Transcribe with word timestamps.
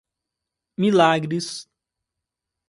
Milagres 0.79 1.67